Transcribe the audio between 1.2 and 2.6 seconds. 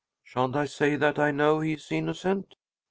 know he is innocent?"